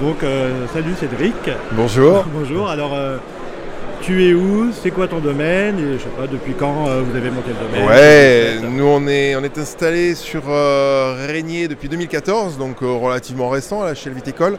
[0.00, 1.34] Donc, euh, salut Cédric.
[1.72, 2.24] Bonjour.
[2.32, 2.70] Bonjour.
[2.70, 3.18] Alors, euh,
[4.00, 4.72] tu es où?
[4.72, 5.78] C'est quoi ton domaine?
[5.78, 7.86] Et je sais pas, depuis quand euh, vous avez monté le domaine?
[7.86, 10.44] Ouais, nous on est, on est installé sur
[11.26, 14.58] Régnier depuis 2014, donc relativement récent là, chez le Viticole.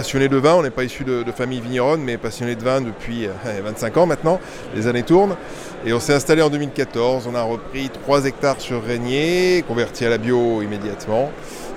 [0.00, 2.80] Passionné de vin, on n'est pas issu de, de famille vigneronne, mais passionné de vin
[2.80, 3.32] depuis euh,
[3.62, 4.40] 25 ans maintenant,
[4.74, 5.36] les années tournent.
[5.84, 10.08] Et on s'est installé en 2014, on a repris 3 hectares sur Régnier, converti à
[10.08, 11.30] la bio immédiatement.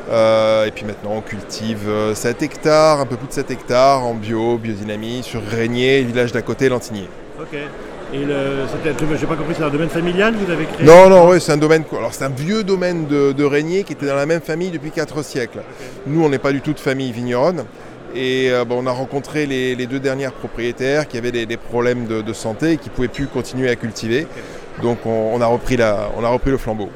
[0.10, 4.06] Euh, et puis maintenant on cultive euh, 7 hectares, un peu plus de 7 hectares
[4.06, 7.10] en bio, biodynamie, sur Régnier, village d'à côté, Lantigny.
[7.38, 7.58] Ok.
[8.14, 8.20] Et
[9.20, 11.58] j'ai pas compris, c'est un domaine familial que vous avez créé Non, non, c'est un
[11.58, 11.84] domaine.
[11.92, 14.92] Alors c'est un vieux domaine de, de Régnier qui était dans la même famille depuis
[14.92, 15.62] 4 siècles.
[16.06, 17.66] Nous, on n'est pas du tout de famille vigneronne.
[18.16, 21.58] Et euh, bon, on a rencontré les, les deux dernières propriétaires qui avaient des, des
[21.58, 24.28] problèmes de, de santé et qui ne pouvaient plus continuer à cultiver.
[24.82, 26.90] Donc on, on a repris la, on a repris le flambeau.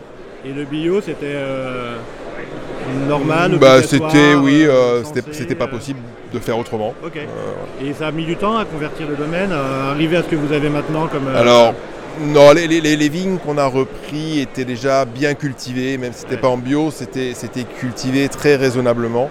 [0.46, 1.96] Et le bio, c'était euh,
[3.08, 6.00] normal Bah, c'était, oui, euh, euh, c'était pas possible
[6.34, 6.94] de faire autrement.
[7.84, 10.36] Et ça a mis du temps à convertir le domaine, à arriver à ce que
[10.36, 11.28] vous avez maintenant comme.
[11.36, 11.74] Alors,
[12.22, 16.20] non, les, les- les- les vignes qu'on a repris étaient déjà bien cultivées, même si
[16.22, 16.42] c'était Ouais.
[16.42, 17.34] pas en bio, c'était
[17.80, 19.30] cultivé très raisonnablement.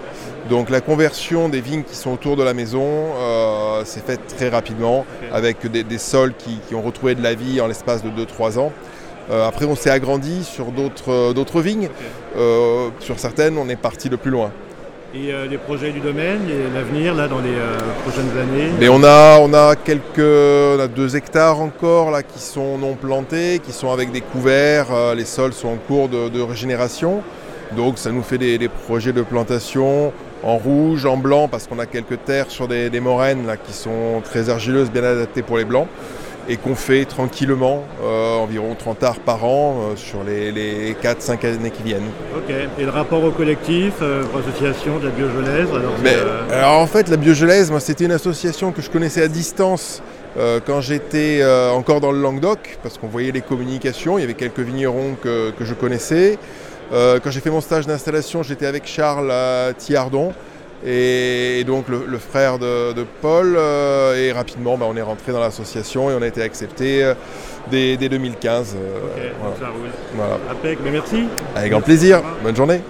[0.49, 2.85] Donc la conversion des vignes qui sont autour de la maison
[3.17, 7.33] euh, s'est faite très rapidement, avec des, des sols qui, qui ont retrouvé de la
[7.33, 8.71] vie en l'espace de 2-3 ans.
[9.29, 11.89] Euh, après, on s'est agrandi sur d'autres vignes.
[12.37, 14.51] Euh, sur certaines, on est parti de plus loin.
[15.15, 18.89] Et euh, les projets du domaine, et l'avenir dans les euh, prochaines années.
[18.89, 19.03] On
[19.53, 24.87] a, quelques deux hectares encore là qui sont non plantés, qui sont avec des couverts.
[24.91, 27.21] euh, les sols sont en cours de, régénération.
[27.77, 30.11] Donc ça nous fait des, projets de plantation
[30.43, 34.49] en rouge, en blanc, parce qu'on a quelques terres sur des, moraines qui sont très
[34.49, 35.87] argileuses, bien adaptées pour les blancs,
[36.49, 41.45] et qu'on fait tranquillement, euh, environ 30 arts par an, euh, sur les, les 4-5
[41.45, 42.09] années qui viennent.
[42.35, 42.53] Ok.
[42.79, 46.79] Et le rapport au collectif, euh, pour l'association de la Biogelaise alors, Mais, euh, alors
[46.79, 50.01] en fait, la Biogelaise, moi, c'était une association que je connaissais à distance
[50.67, 51.43] quand j'étais
[51.73, 55.49] encore dans le Languedoc, parce qu'on voyait les communications, il y avait quelques vignerons que,
[55.49, 56.37] que je connaissais.
[56.91, 60.33] Quand j'ai fait mon stage d'installation, j'étais avec Charles à Thiardon,
[60.85, 65.01] et, et donc le, le frère de, de Paul, euh, et rapidement, bah, on est
[65.01, 67.13] rentré dans l'association et on a été accepté euh,
[67.71, 68.75] dès, dès 2015.
[68.75, 69.55] euh, Ok, voilà.
[69.59, 69.89] ça roule.
[70.15, 70.37] Voilà.
[70.83, 71.23] Mais merci.
[71.55, 72.81] Avec grand plaisir, bonne journée.